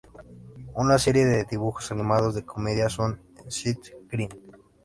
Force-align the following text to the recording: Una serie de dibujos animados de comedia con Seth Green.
Una 0.73 0.97
serie 0.97 1.25
de 1.27 1.43
dibujos 1.45 1.91
animados 1.91 2.33
de 2.33 2.43
comedia 2.43 2.87
con 2.97 3.21
Seth 3.49 3.93
Green. 4.09 4.31